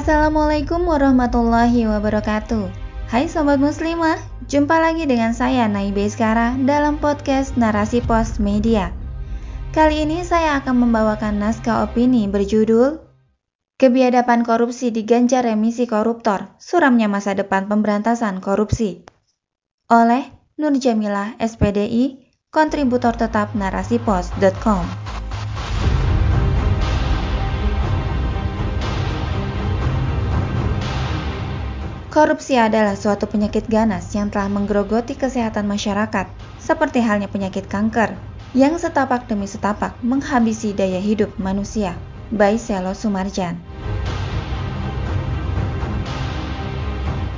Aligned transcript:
Assalamualaikum 0.00 0.88
warahmatullahi 0.88 1.84
wabarakatuh. 1.84 2.72
Hai 3.12 3.28
sobat 3.28 3.60
muslimah, 3.60 4.16
jumpa 4.48 4.80
lagi 4.80 5.04
dengan 5.04 5.36
saya 5.36 5.68
Naibe 5.68 6.08
Skara 6.08 6.56
dalam 6.56 6.96
podcast 6.96 7.52
Narasi 7.60 8.00
Pos 8.00 8.40
Media. 8.40 8.96
Kali 9.76 10.08
ini 10.08 10.24
saya 10.24 10.56
akan 10.56 10.88
membawakan 10.88 11.36
naskah 11.36 11.84
opini 11.84 12.32
berjudul 12.32 12.96
Kebiadaban 13.76 14.40
korupsi 14.40 14.88
diganjar 14.88 15.44
remisi 15.44 15.84
koruptor, 15.84 16.48
suramnya 16.56 17.12
masa 17.12 17.36
depan 17.36 17.68
pemberantasan 17.68 18.40
korupsi. 18.40 19.04
Oleh 19.92 20.24
Nur 20.56 20.72
Jamilah 20.80 21.36
SPDI, 21.36 22.24
kontributor 22.48 23.20
tetap 23.20 23.52
narasipos.com. 23.52 24.99
Korupsi 32.10 32.58
adalah 32.58 32.98
suatu 32.98 33.30
penyakit 33.30 33.70
ganas 33.70 34.10
yang 34.18 34.34
telah 34.34 34.50
menggerogoti 34.50 35.14
kesehatan 35.14 35.70
masyarakat, 35.70 36.26
seperti 36.58 36.98
halnya 36.98 37.30
penyakit 37.30 37.70
kanker, 37.70 38.18
yang 38.50 38.74
setapak 38.82 39.30
demi 39.30 39.46
setapak 39.46 39.94
menghabisi 40.02 40.74
daya 40.74 40.98
hidup 40.98 41.30
manusia. 41.38 41.94
By 42.34 42.58
Selo 42.58 42.98
Sumarjan. 42.98 43.62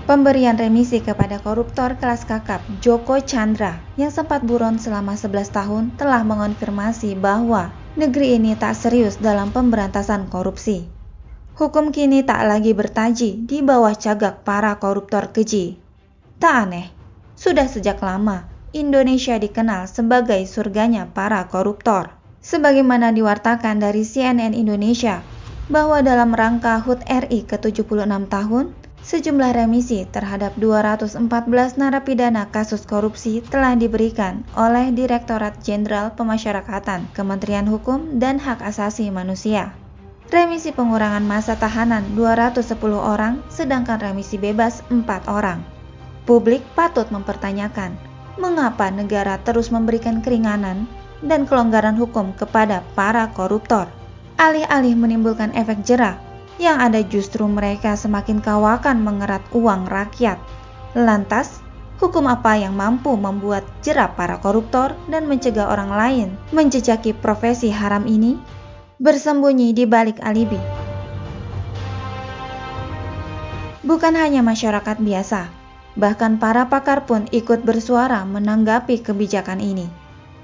Pemberian 0.08 0.56
remisi 0.56 1.04
kepada 1.04 1.36
koruptor 1.36 2.00
kelas 2.00 2.24
kakap 2.24 2.64
Joko 2.80 3.20
Chandra 3.20 3.76
yang 4.00 4.08
sempat 4.08 4.40
buron 4.40 4.80
selama 4.80 5.20
11 5.20 5.52
tahun 5.52 5.84
telah 6.00 6.24
mengonfirmasi 6.24 7.12
bahwa 7.20 7.76
negeri 7.92 8.40
ini 8.40 8.56
tak 8.56 8.72
serius 8.72 9.20
dalam 9.20 9.52
pemberantasan 9.52 10.32
korupsi. 10.32 11.01
Hukum 11.52 11.92
kini 11.92 12.24
tak 12.24 12.48
lagi 12.48 12.72
bertaji 12.72 13.44
di 13.44 13.60
bawah 13.60 13.92
cagak 13.92 14.40
para 14.40 14.72
koruptor 14.80 15.36
keji. 15.36 15.76
Tak 16.40 16.54
aneh, 16.64 16.88
sudah 17.36 17.68
sejak 17.68 18.00
lama 18.00 18.48
Indonesia 18.72 19.36
dikenal 19.36 19.84
sebagai 19.84 20.40
surganya 20.48 21.12
para 21.12 21.44
koruptor. 21.52 22.16
Sebagaimana 22.40 23.12
diwartakan 23.12 23.84
dari 23.84 24.00
CNN 24.00 24.56
Indonesia, 24.56 25.20
bahwa 25.68 26.00
dalam 26.00 26.32
rangka 26.32 26.80
HUT 26.80 27.04
RI 27.04 27.44
ke-76 27.44 28.08
tahun, 28.32 28.72
sejumlah 29.04 29.52
remisi 29.52 30.08
terhadap 30.08 30.56
214 30.56 31.20
narapidana 31.76 32.48
kasus 32.48 32.88
korupsi 32.88 33.44
telah 33.44 33.76
diberikan 33.76 34.40
oleh 34.56 34.88
Direktorat 34.88 35.60
Jenderal 35.60 36.16
Pemasyarakatan 36.16 37.12
Kementerian 37.12 37.68
Hukum 37.68 38.16
dan 38.16 38.40
Hak 38.40 38.64
Asasi 38.64 39.12
Manusia 39.12 39.76
remisi 40.32 40.72
pengurangan 40.72 41.20
masa 41.28 41.60
tahanan 41.60 42.16
210 42.16 42.72
orang, 42.96 43.44
sedangkan 43.52 44.00
remisi 44.00 44.40
bebas 44.40 44.80
4 44.88 45.28
orang. 45.28 45.60
Publik 46.24 46.64
patut 46.72 47.04
mempertanyakan, 47.12 47.92
mengapa 48.40 48.88
negara 48.88 49.36
terus 49.44 49.68
memberikan 49.68 50.24
keringanan 50.24 50.88
dan 51.20 51.44
kelonggaran 51.44 52.00
hukum 52.00 52.32
kepada 52.32 52.80
para 52.96 53.28
koruptor, 53.36 53.92
alih-alih 54.40 54.96
menimbulkan 54.96 55.52
efek 55.52 55.84
jerah, 55.84 56.16
yang 56.56 56.80
ada 56.80 57.04
justru 57.04 57.44
mereka 57.44 57.92
semakin 57.92 58.40
kawakan 58.40 59.04
mengerat 59.04 59.44
uang 59.52 59.84
rakyat. 59.84 60.40
Lantas, 60.96 61.60
hukum 62.00 62.24
apa 62.24 62.56
yang 62.56 62.72
mampu 62.72 63.12
membuat 63.20 63.68
jerah 63.84 64.08
para 64.16 64.40
koruptor 64.40 64.96
dan 65.12 65.28
mencegah 65.28 65.68
orang 65.68 65.92
lain 65.92 66.28
menjejaki 66.56 67.12
profesi 67.12 67.68
haram 67.68 68.08
ini? 68.08 68.61
Bersembunyi 69.02 69.74
di 69.74 69.82
balik 69.82 70.22
alibi. 70.22 70.62
Bukan 73.82 74.14
hanya 74.14 74.46
masyarakat 74.46 75.02
biasa, 75.02 75.50
bahkan 75.98 76.38
para 76.38 76.70
pakar 76.70 77.02
pun 77.02 77.26
ikut 77.34 77.66
bersuara 77.66 78.22
menanggapi 78.22 79.02
kebijakan 79.02 79.58
ini. 79.58 79.90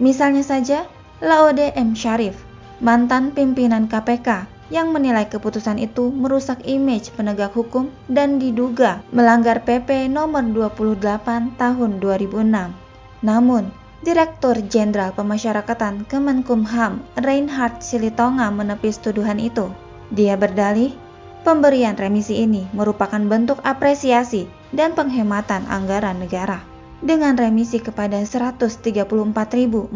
Misalnya 0.03 0.43
saja, 0.43 0.91
Laode 1.23 1.71
M. 1.79 1.95
Sharif, 1.95 2.35
mantan 2.83 3.31
pimpinan 3.31 3.87
KPK 3.87 4.51
yang 4.75 4.91
menilai 4.91 5.31
keputusan 5.31 5.79
itu 5.79 6.11
merusak 6.11 6.59
image 6.67 7.15
penegak 7.15 7.55
hukum 7.55 7.95
dan 8.11 8.43
diduga 8.43 9.07
melanggar 9.15 9.63
PP 9.63 10.11
nomor 10.11 10.43
28 10.43 11.55
tahun 11.55 11.91
2006. 12.03 12.75
Namun, 13.23 13.71
Direktur 13.99 14.55
Jenderal 14.71 15.11
Pemasyarakatan 15.11 16.07
Kemenkumham 16.07 17.03
Reinhard 17.19 17.83
Silitonga 17.83 18.47
menepis 18.55 19.03
tuduhan 19.03 19.43
itu. 19.43 19.75
Dia 20.15 20.39
berdalih, 20.39 20.95
pemberian 21.43 21.99
remisi 21.99 22.47
ini 22.47 22.63
merupakan 22.71 23.19
bentuk 23.19 23.59
apresiasi 23.67 24.47
dan 24.71 24.95
penghematan 24.95 25.67
anggaran 25.67 26.23
negara. 26.23 26.63
Dengan 27.03 27.35
remisi 27.35 27.83
kepada 27.83 28.23
134.430 28.23 29.91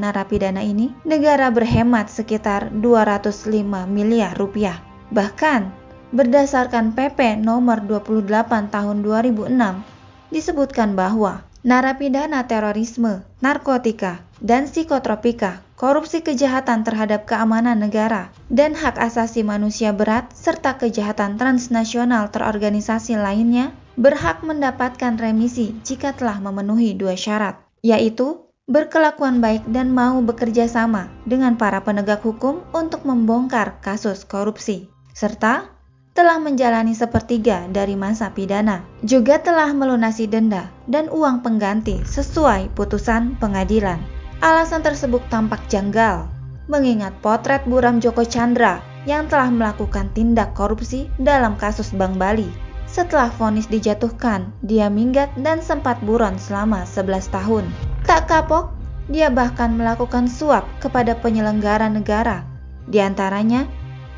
narapidana 0.00 0.64
ini, 0.64 0.96
negara 1.04 1.52
berhemat 1.52 2.08
sekitar 2.08 2.72
205 2.72 3.84
miliar 3.84 4.32
rupiah. 4.40 4.80
Bahkan, 5.12 5.68
berdasarkan 6.16 6.96
PP 6.96 7.36
nomor 7.36 7.84
28 7.84 8.72
tahun 8.72 8.96
2006, 9.04 9.84
disebutkan 10.32 10.96
bahwa 10.96 11.44
narapidana 11.62 12.50
terorisme, 12.50 13.22
narkotika, 13.38 14.26
dan 14.42 14.66
psikotropika, 14.66 15.62
korupsi 15.78 16.22
kejahatan 16.22 16.82
terhadap 16.82 17.26
keamanan 17.26 17.78
negara, 17.78 18.34
dan 18.50 18.74
hak 18.74 18.98
asasi 18.98 19.46
manusia 19.46 19.94
berat, 19.94 20.30
serta 20.34 20.78
kejahatan 20.78 21.38
transnasional 21.38 22.34
terorganisasi 22.34 23.14
lainnya, 23.14 23.70
berhak 23.94 24.42
mendapatkan 24.42 25.14
remisi 25.18 25.74
jika 25.86 26.10
telah 26.18 26.42
memenuhi 26.42 26.98
dua 26.98 27.14
syarat, 27.14 27.62
yaitu 27.86 28.42
berkelakuan 28.66 29.38
baik 29.38 29.62
dan 29.70 29.90
mau 29.90 30.18
bekerja 30.22 30.66
sama 30.66 31.10
dengan 31.26 31.54
para 31.58 31.82
penegak 31.82 32.22
hukum 32.26 32.62
untuk 32.74 33.06
membongkar 33.06 33.78
kasus 33.82 34.26
korupsi, 34.26 34.90
serta 35.14 35.71
telah 36.12 36.36
menjalani 36.36 36.92
sepertiga 36.92 37.64
dari 37.72 37.96
masa 37.96 38.28
pidana, 38.36 38.84
juga 39.00 39.40
telah 39.40 39.72
melunasi 39.72 40.28
denda 40.28 40.68
dan 40.84 41.08
uang 41.08 41.40
pengganti 41.40 42.04
sesuai 42.04 42.68
putusan 42.76 43.40
pengadilan. 43.40 43.96
Alasan 44.44 44.84
tersebut 44.84 45.24
tampak 45.32 45.64
janggal, 45.72 46.28
mengingat 46.68 47.16
potret 47.24 47.64
buram 47.64 47.96
Joko 47.96 48.28
Chandra 48.28 48.84
yang 49.08 49.24
telah 49.26 49.48
melakukan 49.48 50.12
tindak 50.12 50.52
korupsi 50.52 51.08
dalam 51.16 51.56
kasus 51.56 51.90
Bank 51.96 52.20
Bali. 52.20 52.46
Setelah 52.84 53.32
vonis 53.40 53.64
dijatuhkan, 53.72 54.52
dia 54.60 54.92
minggat 54.92 55.32
dan 55.40 55.64
sempat 55.64 55.96
buron 56.04 56.36
selama 56.36 56.84
11 56.84 57.32
tahun. 57.32 57.64
Tak 58.04 58.28
kapok, 58.28 58.68
dia 59.08 59.32
bahkan 59.32 59.72
melakukan 59.72 60.28
suap 60.28 60.68
kepada 60.84 61.16
penyelenggara 61.16 61.88
negara, 61.88 62.44
di 62.84 63.00
antaranya 63.00 63.64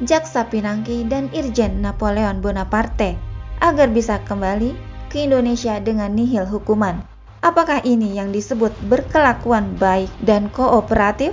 Jaksa 0.03 0.51
Pinangki 0.51 1.07
dan 1.07 1.31
Irjen 1.31 1.79
Napoleon 1.79 2.43
Bonaparte 2.43 3.15
agar 3.63 3.87
bisa 3.95 4.19
kembali 4.27 4.75
ke 5.07 5.23
Indonesia 5.31 5.79
dengan 5.79 6.11
nihil 6.11 6.51
hukuman. 6.51 7.07
Apakah 7.45 7.79
ini 7.87 8.19
yang 8.19 8.35
disebut 8.35 8.75
berkelakuan 8.91 9.79
baik 9.79 10.11
dan 10.19 10.51
kooperatif? 10.51 11.31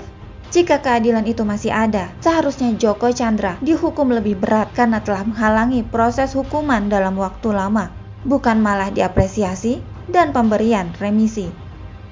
Jika 0.54 0.84
keadilan 0.84 1.26
itu 1.26 1.42
masih 1.42 1.74
ada, 1.74 2.12
seharusnya 2.22 2.76
Joko 2.78 3.10
Chandra 3.10 3.58
dihukum 3.64 4.12
lebih 4.14 4.38
berat 4.38 4.70
karena 4.78 5.02
telah 5.02 5.24
menghalangi 5.26 5.82
proses 5.88 6.36
hukuman 6.38 6.92
dalam 6.92 7.18
waktu 7.18 7.56
lama, 7.56 7.90
bukan 8.28 8.60
malah 8.60 8.92
diapresiasi 8.92 9.80
dan 10.12 10.36
pemberian 10.36 10.92
remisi. 11.00 11.48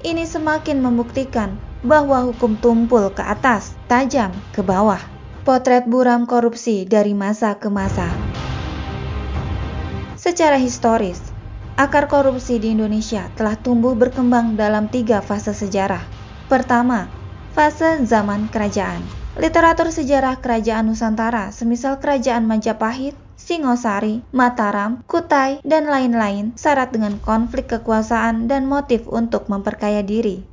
Ini 0.00 0.24
semakin 0.24 0.80
membuktikan 0.80 1.60
bahwa 1.84 2.24
hukum 2.26 2.56
tumpul 2.56 3.12
ke 3.12 3.20
atas, 3.20 3.76
tajam 3.86 4.32
ke 4.56 4.64
bawah. 4.64 5.19
Potret 5.40 5.88
buram 5.88 6.28
korupsi 6.28 6.84
dari 6.84 7.16
masa 7.16 7.56
ke 7.56 7.72
masa. 7.72 8.12
Secara 10.20 10.60
historis, 10.60 11.32
akar 11.80 12.12
korupsi 12.12 12.60
di 12.60 12.76
Indonesia 12.76 13.24
telah 13.40 13.56
tumbuh 13.56 13.96
berkembang 13.96 14.60
dalam 14.60 14.92
tiga 14.92 15.24
fase 15.24 15.56
sejarah. 15.56 16.04
Pertama, 16.52 17.08
fase 17.56 18.04
zaman 18.04 18.52
kerajaan. 18.52 19.00
Literatur 19.40 19.88
sejarah 19.88 20.36
kerajaan 20.44 20.92
Nusantara, 20.92 21.48
semisal 21.56 21.96
kerajaan 22.04 22.44
Majapahit, 22.44 23.16
Singosari, 23.40 24.20
Mataram, 24.36 25.00
Kutai, 25.08 25.64
dan 25.64 25.88
lain-lain 25.88 26.52
syarat 26.60 26.92
dengan 26.92 27.16
konflik 27.16 27.64
kekuasaan 27.72 28.44
dan 28.44 28.68
motif 28.68 29.08
untuk 29.08 29.48
memperkaya 29.48 30.04
diri. 30.04 30.49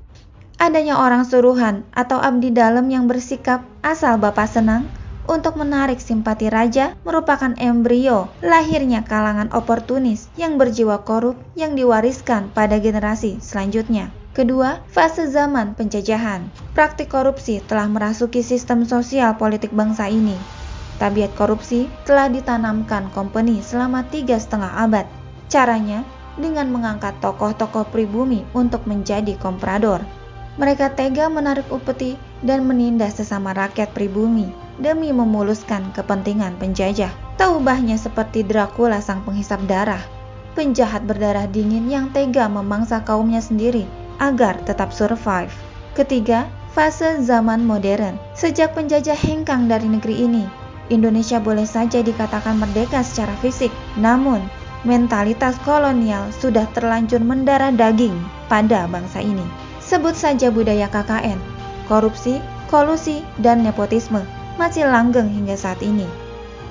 Adanya 0.57 0.97
orang 0.97 1.21
suruhan 1.21 1.85
atau 1.93 2.17
abdi 2.17 2.49
dalam 2.49 2.89
yang 2.89 3.05
bersikap 3.05 3.61
asal 3.85 4.17
bapak 4.17 4.49
senang 4.49 4.89
untuk 5.29 5.53
menarik 5.53 6.01
simpati 6.01 6.49
raja 6.49 6.97
merupakan 7.05 7.53
embrio 7.61 8.25
lahirnya 8.41 9.05
kalangan 9.05 9.53
oportunis 9.53 10.33
yang 10.33 10.57
berjiwa 10.57 11.05
korup 11.05 11.37
yang 11.53 11.77
diwariskan 11.77 12.49
pada 12.57 12.81
generasi 12.81 13.37
selanjutnya. 13.37 14.09
Kedua, 14.33 14.81
fase 14.89 15.29
zaman 15.29 15.77
penjajahan. 15.77 16.49
Praktik 16.73 17.13
korupsi 17.13 17.61
telah 17.61 17.85
merasuki 17.85 18.41
sistem 18.41 18.81
sosial 18.81 19.37
politik 19.37 19.69
bangsa 19.69 20.09
ini. 20.09 20.37
Tabiat 20.97 21.37
korupsi 21.37 21.85
telah 22.09 22.33
ditanamkan 22.33 23.13
company 23.13 23.61
selama 23.61 24.05
tiga 24.09 24.41
setengah 24.41 24.73
abad. 24.73 25.05
Caranya 25.53 26.01
dengan 26.37 26.69
mengangkat 26.73 27.17
tokoh-tokoh 27.21 27.89
pribumi 27.93 28.41
untuk 28.57 28.85
menjadi 28.89 29.37
komprador. 29.37 30.01
Mereka 30.57 30.97
tega 30.97 31.29
menarik 31.29 31.69
upeti 31.69 32.17
dan 32.41 32.65
menindas 32.65 33.21
sesama 33.21 33.53
rakyat 33.53 33.93
pribumi 33.93 34.49
demi 34.81 35.13
memuluskan 35.13 35.93
kepentingan 35.93 36.57
penjajah. 36.57 37.13
Tak 37.37 37.61
ubahnya 37.61 37.93
seperti 37.93 38.41
Dracula 38.41 38.97
sang 38.97 39.21
penghisap 39.21 39.61
darah, 39.69 40.01
penjahat 40.57 41.05
berdarah 41.05 41.45
dingin 41.45 41.85
yang 41.85 42.09
tega 42.09 42.49
memangsa 42.49 43.05
kaumnya 43.05 43.37
sendiri 43.37 43.85
agar 44.17 44.57
tetap 44.65 44.89
survive. 44.89 45.53
Ketiga, 45.93 46.49
fase 46.73 47.21
zaman 47.21 47.61
modern. 47.61 48.17
Sejak 48.33 48.73
penjajah 48.73 49.17
hengkang 49.17 49.69
dari 49.69 49.85
negeri 49.85 50.25
ini, 50.25 50.49
Indonesia 50.89 51.37
boleh 51.37 51.69
saja 51.69 52.01
dikatakan 52.01 52.57
merdeka 52.57 53.05
secara 53.05 53.37
fisik, 53.45 53.69
namun 54.01 54.41
mentalitas 54.81 55.53
kolonial 55.61 56.33
sudah 56.33 56.65
terlanjur 56.73 57.21
mendarah 57.21 57.69
daging 57.69 58.17
pada 58.49 58.89
bangsa 58.89 59.21
ini. 59.21 59.66
Sebut 59.87 60.19
saja 60.19 60.51
budaya 60.51 60.91
KKN, 60.91 61.39
korupsi, 61.87 62.43
kolusi, 62.67 63.23
dan 63.39 63.63
nepotisme 63.63 64.19
masih 64.59 64.83
langgeng 64.83 65.31
hingga 65.31 65.55
saat 65.55 65.79
ini. 65.79 66.03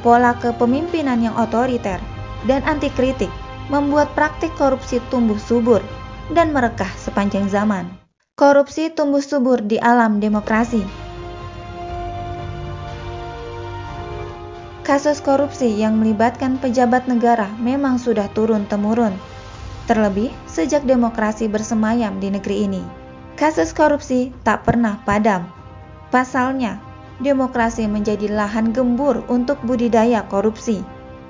Pola 0.04 0.36
kepemimpinan 0.36 1.24
yang 1.24 1.32
otoriter 1.40 1.96
dan 2.44 2.60
anti 2.68 2.92
kritik 2.92 3.32
membuat 3.72 4.12
praktik 4.12 4.52
korupsi 4.60 5.00
tumbuh 5.08 5.40
subur 5.40 5.80
dan 6.28 6.52
merekah 6.52 6.92
sepanjang 7.00 7.48
zaman. 7.48 7.88
Korupsi 8.36 8.92
tumbuh 8.92 9.24
subur 9.24 9.64
di 9.64 9.80
alam 9.80 10.20
demokrasi. 10.20 10.84
Kasus 14.84 15.24
korupsi 15.24 15.72
yang 15.72 15.98
melibatkan 15.98 16.60
pejabat 16.60 17.08
negara 17.08 17.48
memang 17.58 17.96
sudah 17.96 18.28
turun-temurun, 18.36 19.16
terlebih 19.88 20.30
sejak 20.44 20.84
demokrasi 20.84 21.48
bersemayam 21.48 22.20
di 22.20 22.28
negeri 22.28 22.68
ini. 22.68 23.05
Kasus 23.36 23.76
korupsi 23.76 24.32
tak 24.40 24.64
pernah 24.64 24.96
padam. 25.04 25.44
Pasalnya, 26.08 26.80
demokrasi 27.20 27.84
menjadi 27.84 28.32
lahan 28.32 28.72
gembur 28.72 29.28
untuk 29.28 29.60
budidaya 29.60 30.24
korupsi. 30.24 30.80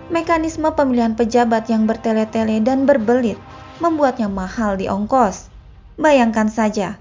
Mekanisme 0.06 0.70
pemilihan 0.70 1.18
pejabat 1.18 1.66
yang 1.66 1.90
bertele-tele 1.90 2.62
dan 2.62 2.86
berbelit 2.86 3.34
membuatnya 3.82 4.30
mahal 4.30 4.78
di 4.78 4.86
ongkos. 4.86 5.50
Bayangkan 5.98 6.46
saja, 6.46 6.94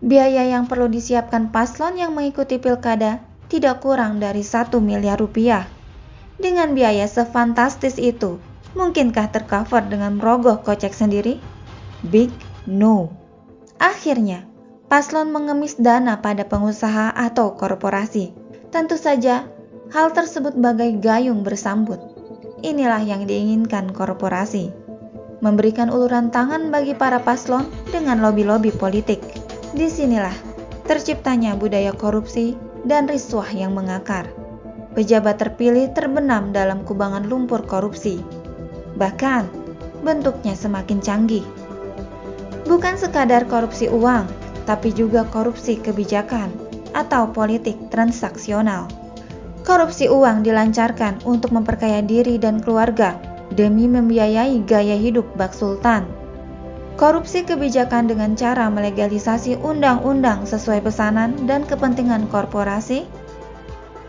biaya 0.00 0.48
yang 0.48 0.64
perlu 0.64 0.88
disiapkan 0.88 1.52
paslon 1.52 2.00
yang 2.00 2.16
mengikuti 2.16 2.56
pilkada 2.56 3.20
tidak 3.52 3.84
kurang 3.84 4.16
dari 4.16 4.40
satu 4.40 4.80
miliar 4.80 5.20
rupiah. 5.20 5.68
Dengan 6.40 6.72
biaya 6.72 7.04
sefantastis 7.04 8.00
itu, 8.00 8.40
mungkinkah 8.72 9.28
tercover 9.28 9.84
dengan 9.84 10.16
merogoh 10.16 10.64
kocek 10.64 10.96
sendiri? 10.96 11.36
Big 12.00 12.32
no. 12.64 13.17
Akhirnya, 13.78 14.46
paslon 14.90 15.30
mengemis 15.30 15.78
dana 15.78 16.18
pada 16.18 16.46
pengusaha 16.46 17.14
atau 17.14 17.54
korporasi. 17.54 18.34
Tentu 18.74 18.98
saja, 18.98 19.46
hal 19.94 20.12
tersebut 20.12 20.58
bagai 20.58 20.98
gayung 20.98 21.46
bersambut. 21.46 21.98
Inilah 22.62 23.00
yang 23.06 23.24
diinginkan 23.24 23.94
korporasi 23.94 24.88
memberikan 25.38 25.86
uluran 25.90 26.34
tangan 26.34 26.74
bagi 26.74 26.94
para 26.98 27.22
paslon 27.22 27.66
dengan 27.94 28.18
lobi-lobi 28.18 28.74
politik. 28.74 29.22
Di 29.74 29.86
sinilah 29.86 30.34
terciptanya 30.88 31.54
budaya 31.54 31.94
korupsi 31.94 32.58
dan 32.82 33.06
risuah 33.06 33.48
yang 33.52 33.76
mengakar. 33.76 34.26
Pejabat 34.96 35.38
terpilih 35.38 35.94
terbenam 35.94 36.50
dalam 36.50 36.82
kubangan 36.82 37.28
lumpur 37.30 37.62
korupsi. 37.68 38.18
Bahkan, 38.98 39.46
bentuknya 40.02 40.58
semakin 40.58 40.98
canggih. 40.98 41.44
Bukan 42.68 43.00
sekadar 43.00 43.48
korupsi 43.48 43.88
uang, 43.88 44.28
tapi 44.68 44.92
juga 44.92 45.24
korupsi 45.24 45.80
kebijakan 45.80 46.52
atau 46.92 47.32
politik 47.32 47.88
transaksional. 47.88 48.92
Korupsi 49.64 50.12
uang 50.12 50.44
dilancarkan 50.44 51.24
untuk 51.24 51.56
memperkaya 51.56 52.04
diri 52.04 52.36
dan 52.36 52.60
keluarga 52.60 53.16
demi 53.56 53.88
membiayai 53.88 54.60
gaya 54.68 55.00
hidup 55.00 55.24
bak 55.40 55.56
sultan. 55.56 56.04
Korupsi 57.00 57.46
kebijakan 57.46 58.10
dengan 58.10 58.36
cara 58.36 58.68
melegalisasi 58.68 59.64
undang-undang 59.64 60.44
sesuai 60.44 60.84
pesanan 60.84 61.48
dan 61.48 61.64
kepentingan 61.64 62.28
korporasi. 62.28 63.08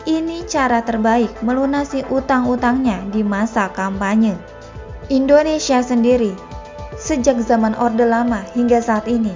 Ini 0.04 0.44
cara 0.50 0.82
terbaik 0.82 1.32
melunasi 1.46 2.02
utang-utangnya 2.12 3.08
di 3.14 3.22
masa 3.22 3.70
kampanye. 3.72 4.34
Indonesia 5.08 5.86
sendiri, 5.86 6.34
sejak 7.00 7.40
zaman 7.42 7.74
Orde 7.80 8.04
Lama 8.04 8.44
hingga 8.54 8.84
saat 8.84 9.08
ini, 9.08 9.32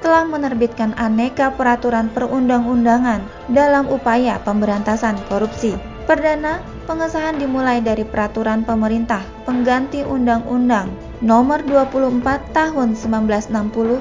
telah 0.00 0.24
menerbitkan 0.24 0.96
aneka 0.96 1.52
peraturan 1.58 2.08
perundang-undangan 2.14 3.20
dalam 3.52 3.84
upaya 3.90 4.40
pemberantasan 4.46 5.18
korupsi. 5.28 5.76
Perdana 6.08 6.64
pengesahan 6.88 7.38
dimulai 7.38 7.78
dari 7.78 8.02
peraturan 8.02 8.66
pemerintah 8.66 9.22
pengganti 9.46 10.02
Undang-Undang 10.02 10.90
Nomor 11.22 11.62
24 11.68 12.24
Tahun 12.50 12.88
1960 12.96 14.00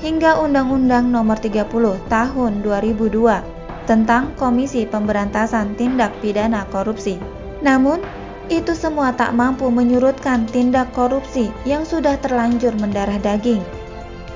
hingga 0.00 0.40
Undang-Undang 0.40 1.10
Nomor 1.10 1.36
30 1.36 1.68
Tahun 2.08 2.52
2002 2.64 3.60
tentang 3.84 4.30
Komisi 4.38 4.86
Pemberantasan 4.86 5.74
Tindak 5.74 6.14
Pidana 6.22 6.64
Korupsi. 6.70 7.18
Namun, 7.60 8.00
itu 8.50 8.74
semua 8.74 9.14
tak 9.14 9.32
mampu 9.32 9.70
menyurutkan 9.70 10.44
tindak 10.50 10.90
korupsi 10.92 11.48
yang 11.62 11.86
sudah 11.86 12.18
terlanjur 12.18 12.74
mendarah 12.76 13.16
daging. 13.22 13.62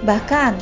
Bahkan, 0.06 0.54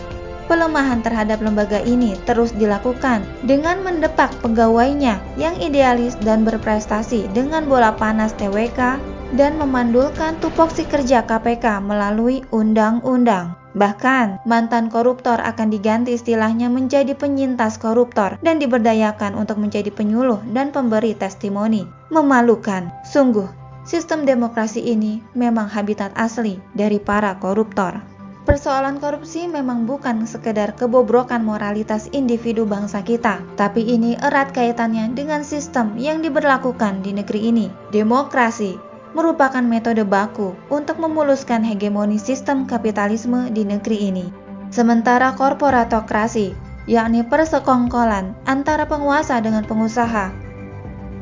Pelemahan 0.52 1.00
terhadap 1.00 1.40
lembaga 1.40 1.80
ini 1.80 2.12
terus 2.28 2.52
dilakukan 2.52 3.24
dengan 3.46 3.80
mendepak 3.80 4.28
pegawainya 4.44 5.16
yang 5.40 5.56
idealis 5.56 6.12
dan 6.20 6.44
berprestasi 6.44 7.30
dengan 7.32 7.64
bola 7.64 7.94
panas 7.94 8.36
TWK 8.36 9.00
dan 9.32 9.56
memandulkan 9.56 10.36
tupoksi 10.44 10.84
kerja 10.84 11.24
KPK 11.24 11.80
melalui 11.80 12.44
undang-undang. 12.52 13.56
Bahkan, 13.72 14.44
mantan 14.44 14.92
koruptor 14.92 15.40
akan 15.40 15.72
diganti 15.72 16.20
istilahnya 16.20 16.68
menjadi 16.68 17.16
penyintas 17.16 17.80
koruptor 17.80 18.36
dan 18.44 18.60
diberdayakan 18.60 19.32
untuk 19.32 19.56
menjadi 19.56 19.88
penyuluh 19.88 20.44
dan 20.52 20.68
pemberi 20.68 21.16
testimoni. 21.16 22.01
Memalukan, 22.12 22.92
sungguh. 23.08 23.48
Sistem 23.88 24.28
demokrasi 24.28 24.84
ini 24.84 25.24
memang 25.32 25.64
habitat 25.64 26.12
asli 26.12 26.60
dari 26.76 27.00
para 27.00 27.40
koruptor. 27.40 28.04
Persoalan 28.44 29.00
korupsi 29.00 29.48
memang 29.48 29.88
bukan 29.88 30.28
sekedar 30.28 30.76
kebobrokan 30.76 31.40
moralitas 31.40 32.12
individu 32.12 32.68
bangsa 32.68 33.00
kita, 33.00 33.40
tapi 33.56 33.88
ini 33.88 34.20
erat 34.20 34.52
kaitannya 34.52 35.16
dengan 35.16 35.40
sistem 35.40 35.96
yang 35.96 36.20
diberlakukan 36.20 37.00
di 37.00 37.16
negeri 37.16 37.48
ini. 37.48 37.72
Demokrasi 37.96 38.76
merupakan 39.16 39.64
metode 39.64 40.04
baku 40.04 40.52
untuk 40.68 41.00
memuluskan 41.00 41.64
hegemoni 41.64 42.20
sistem 42.20 42.68
kapitalisme 42.68 43.48
di 43.56 43.64
negeri 43.64 44.12
ini. 44.12 44.28
Sementara 44.68 45.32
korporatokrasi, 45.32 46.52
yakni 46.84 47.24
persekongkolan 47.24 48.36
antara 48.44 48.84
penguasa 48.84 49.40
dengan 49.40 49.64
pengusaha, 49.64 50.41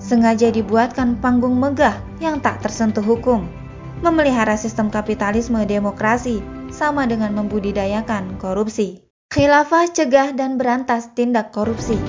sengaja 0.01 0.49
dibuatkan 0.49 1.21
panggung 1.21 1.61
megah 1.61 1.95
yang 2.19 2.41
tak 2.41 2.65
tersentuh 2.65 3.05
hukum. 3.05 3.47
Memelihara 4.01 4.57
sistem 4.57 4.89
kapitalisme 4.89 5.61
demokrasi 5.69 6.41
sama 6.73 7.05
dengan 7.05 7.37
membudidayakan 7.37 8.41
korupsi. 8.41 9.05
Khilafah 9.31 9.93
cegah 9.93 10.33
dan 10.35 10.57
berantas 10.57 11.13
tindak 11.13 11.53
korupsi. 11.53 12.01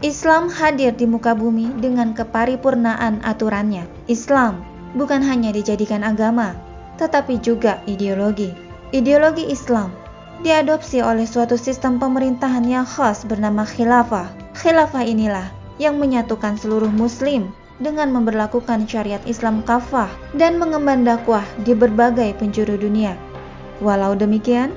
Islam 0.00 0.52
hadir 0.52 0.94
di 0.94 1.10
muka 1.10 1.34
bumi 1.34 1.74
dengan 1.82 2.14
keparipurnaan 2.14 3.24
aturannya. 3.26 3.84
Islam 4.06 4.62
bukan 4.94 5.20
hanya 5.26 5.50
dijadikan 5.50 6.06
agama, 6.06 6.54
tetapi 7.00 7.42
juga 7.42 7.82
ideologi. 7.90 8.54
Ideologi 8.94 9.50
Islam 9.50 9.90
diadopsi 10.44 11.02
oleh 11.02 11.26
suatu 11.26 11.58
sistem 11.58 11.98
pemerintahan 11.98 12.62
yang 12.68 12.86
khas 12.86 13.26
bernama 13.26 13.66
khilafah. 13.66 14.28
Khilafah 14.54 15.02
inilah 15.02 15.63
yang 15.80 15.98
menyatukan 15.98 16.58
seluruh 16.58 16.90
muslim 16.90 17.50
dengan 17.82 18.14
memperlakukan 18.14 18.86
syariat 18.86 19.22
Islam 19.26 19.66
kafah 19.66 20.06
dan 20.38 20.62
mengemban 20.62 21.02
dakwah 21.02 21.42
di 21.66 21.74
berbagai 21.74 22.38
penjuru 22.38 22.78
dunia. 22.78 23.18
Walau 23.82 24.14
demikian, 24.14 24.70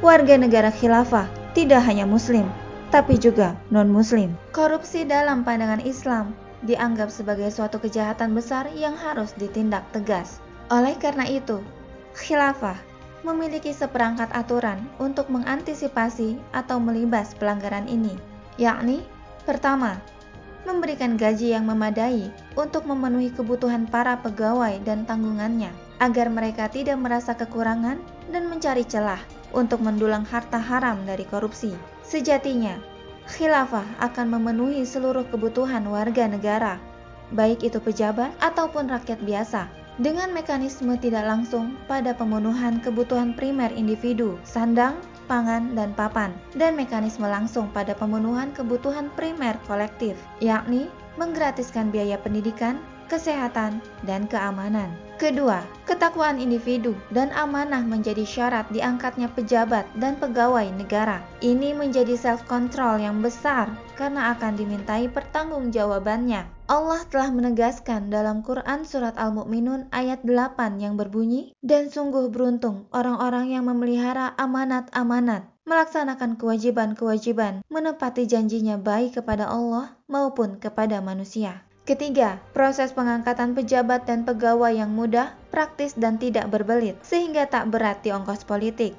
warga 0.00 0.40
negara 0.40 0.72
khilafah 0.72 1.28
tidak 1.52 1.84
hanya 1.84 2.08
muslim, 2.08 2.48
tapi 2.88 3.20
juga 3.20 3.52
non-muslim. 3.68 4.32
Korupsi 4.56 5.04
dalam 5.04 5.44
pandangan 5.44 5.84
Islam 5.84 6.32
dianggap 6.64 7.12
sebagai 7.12 7.52
suatu 7.52 7.76
kejahatan 7.78 8.32
besar 8.32 8.72
yang 8.72 8.96
harus 8.96 9.36
ditindak 9.36 9.84
tegas. 9.92 10.40
Oleh 10.72 10.96
karena 10.96 11.28
itu, 11.28 11.60
khilafah 12.16 12.76
memiliki 13.22 13.70
seperangkat 13.74 14.30
aturan 14.32 14.80
untuk 14.96 15.28
mengantisipasi 15.28 16.40
atau 16.56 16.80
melibas 16.80 17.36
pelanggaran 17.36 17.84
ini, 17.90 18.16
yakni 18.56 19.04
pertama, 19.44 20.00
memberikan 20.66 21.14
gaji 21.14 21.54
yang 21.54 21.68
memadai 21.68 22.32
untuk 22.58 22.86
memenuhi 22.88 23.30
kebutuhan 23.30 23.86
para 23.86 24.18
pegawai 24.18 24.78
dan 24.82 25.06
tanggungannya, 25.06 25.70
agar 26.02 26.30
mereka 26.30 26.66
tidak 26.70 26.98
merasa 26.98 27.34
kekurangan 27.34 27.98
dan 28.30 28.46
mencari 28.50 28.82
celah 28.82 29.20
untuk 29.54 29.82
mendulang 29.82 30.26
harta 30.26 30.58
haram 30.58 31.02
dari 31.06 31.22
korupsi. 31.26 31.74
Sejatinya, 32.02 32.78
khilafah 33.28 33.84
akan 34.00 34.26
memenuhi 34.38 34.82
seluruh 34.88 35.26
kebutuhan 35.28 35.84
warga 35.86 36.24
negara, 36.24 36.80
baik 37.36 37.60
itu 37.66 37.76
pejabat 37.78 38.32
ataupun 38.40 38.88
rakyat 38.88 39.20
biasa, 39.20 39.68
dengan 39.98 40.30
mekanisme 40.30 40.94
tidak 40.96 41.26
langsung 41.26 41.74
pada 41.90 42.14
pemenuhan 42.14 42.78
kebutuhan 42.78 43.34
primer 43.34 43.68
individu, 43.74 44.38
sandang, 44.46 44.96
pangan, 45.28 45.76
dan 45.76 45.92
papan, 45.92 46.32
dan 46.56 46.74
mekanisme 46.74 47.28
langsung 47.28 47.68
pada 47.70 47.92
pemenuhan 47.92 48.50
kebutuhan 48.56 49.12
primer 49.14 49.54
kolektif, 49.68 50.16
yakni 50.40 50.88
menggratiskan 51.20 51.92
biaya 51.92 52.16
pendidikan, 52.18 52.80
kesehatan, 53.08 53.80
dan 54.04 54.28
keamanan. 54.28 54.92
Kedua, 55.18 55.66
ketakwaan 55.82 56.38
individu 56.38 56.94
dan 57.10 57.34
amanah 57.34 57.82
menjadi 57.82 58.22
syarat 58.22 58.70
diangkatnya 58.70 59.26
pejabat 59.34 59.82
dan 59.98 60.14
pegawai 60.14 60.70
negara. 60.78 61.26
Ini 61.42 61.74
menjadi 61.74 62.14
self-control 62.14 63.02
yang 63.02 63.18
besar 63.18 63.66
karena 63.98 64.30
akan 64.38 64.54
dimintai 64.54 65.10
pertanggungjawabannya. 65.10 66.46
Allah 66.70 67.02
telah 67.10 67.34
menegaskan 67.34 68.14
dalam 68.14 68.46
Quran 68.46 68.86
Surat 68.86 69.18
Al-Mu'minun 69.18 69.90
ayat 69.90 70.22
8 70.22 70.78
yang 70.78 70.94
berbunyi, 70.94 71.50
Dan 71.66 71.90
sungguh 71.90 72.30
beruntung 72.30 72.86
orang-orang 72.94 73.58
yang 73.58 73.66
memelihara 73.66 74.38
amanat-amanat, 74.38 75.50
melaksanakan 75.66 76.38
kewajiban-kewajiban, 76.38 77.66
menepati 77.66 78.30
janjinya 78.30 78.78
baik 78.78 79.18
kepada 79.18 79.50
Allah 79.50 79.98
maupun 80.06 80.62
kepada 80.62 81.02
manusia. 81.02 81.67
Ketiga, 81.88 82.36
proses 82.52 82.92
pengangkatan 82.92 83.56
pejabat 83.56 84.04
dan 84.04 84.28
pegawai 84.28 84.76
yang 84.76 84.92
mudah, 84.92 85.32
praktis, 85.48 85.96
dan 85.96 86.20
tidak 86.20 86.52
berbelit, 86.52 87.00
sehingga 87.00 87.48
tak 87.48 87.72
berat 87.72 88.04
di 88.04 88.12
ongkos 88.12 88.44
politik. 88.44 88.92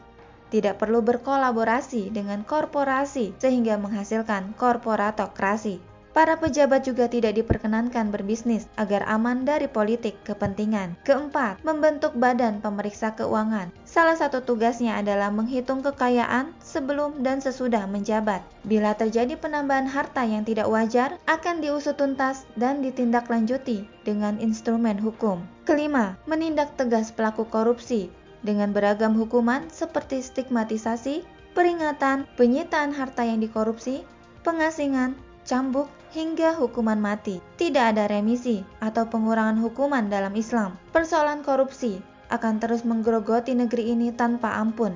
Tidak 0.49 0.81
perlu 0.81 1.05
berkolaborasi 1.05 2.09
dengan 2.09 2.41
korporasi 2.41 3.37
sehingga 3.37 3.77
menghasilkan 3.77 4.57
korporatokrasi. 4.57 5.77
Para 6.09 6.41
pejabat 6.41 6.81
juga 6.81 7.05
tidak 7.05 7.37
diperkenankan 7.37 8.09
berbisnis 8.09 8.65
agar 8.73 9.05
aman 9.05 9.45
dari 9.45 9.69
politik 9.69 10.17
kepentingan. 10.25 10.97
Keempat, 11.05 11.61
membentuk 11.61 12.17
badan 12.17 12.57
pemeriksa 12.57 13.13
keuangan. 13.13 13.69
Salah 13.89 14.13
satu 14.13 14.45
tugasnya 14.45 15.01
adalah 15.01 15.33
menghitung 15.33 15.81
kekayaan 15.81 16.53
sebelum 16.61 17.25
dan 17.25 17.41
sesudah 17.41 17.89
menjabat. 17.89 18.45
Bila 18.61 18.93
terjadi 18.93 19.33
penambahan 19.33 19.89
harta 19.89 20.21
yang 20.29 20.45
tidak 20.45 20.69
wajar, 20.69 21.17
akan 21.25 21.57
diusut 21.57 21.97
tuntas 21.97 22.45
dan 22.53 22.85
ditindaklanjuti 22.85 23.89
dengan 24.05 24.37
instrumen 24.37 25.01
hukum. 25.01 25.41
Kelima, 25.65 26.21
menindak 26.29 26.77
tegas 26.77 27.09
pelaku 27.09 27.49
korupsi 27.49 28.13
dengan 28.45 28.77
beragam 28.77 29.17
hukuman 29.17 29.65
seperti 29.73 30.21
stigmatisasi, 30.21 31.25
peringatan, 31.57 32.29
penyitaan 32.37 32.93
harta 32.93 33.25
yang 33.25 33.41
dikorupsi, 33.41 34.05
pengasingan, 34.45 35.17
cambuk, 35.49 35.89
hingga 36.13 36.53
hukuman 36.53 37.01
mati. 37.01 37.41
Tidak 37.57 37.97
ada 37.97 38.05
remisi 38.05 38.61
atau 38.85 39.09
pengurangan 39.09 39.57
hukuman 39.57 40.13
dalam 40.13 40.37
Islam. 40.37 40.77
Persoalan 40.93 41.41
korupsi 41.41 42.05
akan 42.29 42.61
terus 42.61 42.85
menggerogoti 42.85 43.57
negeri 43.57 43.93
ini 43.93 44.13
tanpa 44.13 44.57
ampun. 44.57 44.95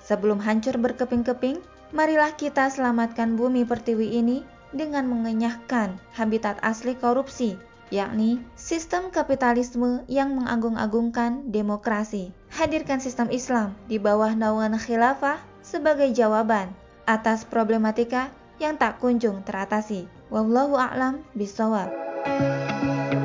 Sebelum 0.00 0.40
hancur 0.40 0.80
berkeping-keping, 0.80 1.60
marilah 1.92 2.32
kita 2.34 2.72
selamatkan 2.72 3.36
bumi 3.36 3.68
pertiwi 3.68 4.18
ini 4.20 4.42
dengan 4.72 5.06
mengenyahkan 5.10 6.00
habitat 6.16 6.56
asli 6.64 6.96
korupsi, 6.96 7.60
yakni 7.92 8.40
sistem 8.54 9.12
kapitalisme 9.12 10.06
yang 10.06 10.32
mengagung-agungkan 10.38 11.50
demokrasi. 11.50 12.32
Hadirkan 12.54 13.02
sistem 13.02 13.28
Islam 13.28 13.76
di 13.90 14.00
bawah 14.00 14.32
naungan 14.32 14.78
khilafah 14.78 15.42
sebagai 15.60 16.10
jawaban 16.14 16.72
atas 17.04 17.42
problematika 17.44 18.30
yang 18.62 18.78
tak 18.78 19.02
kunjung 19.02 19.42
teratasi. 19.42 20.06
Wallahu 20.30 20.78
a'lam 20.78 21.26
bisawab. 21.34 21.90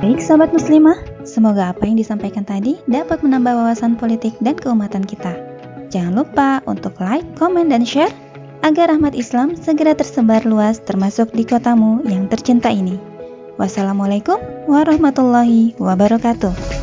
Baik 0.02 0.20
sahabat 0.22 0.50
muslimah, 0.50 0.98
semoga 1.36 1.76
apa 1.76 1.84
yang 1.84 2.00
disampaikan 2.00 2.48
tadi 2.48 2.80
dapat 2.88 3.20
menambah 3.20 3.52
wawasan 3.52 4.00
politik 4.00 4.32
dan 4.40 4.56
keumatan 4.56 5.04
kita. 5.04 5.36
Jangan 5.92 6.16
lupa 6.16 6.64
untuk 6.64 6.96
like, 7.04 7.28
komen, 7.36 7.68
dan 7.68 7.84
share 7.84 8.12
agar 8.64 8.96
rahmat 8.96 9.12
Islam 9.14 9.60
segera 9.60 9.92
tersebar 9.92 10.48
luas 10.48 10.80
termasuk 10.88 11.36
di 11.36 11.44
kotamu 11.44 12.00
yang 12.08 12.32
tercinta 12.32 12.72
ini. 12.72 12.96
Wassalamualaikum 13.60 14.40
warahmatullahi 14.68 15.76
wabarakatuh. 15.76 16.75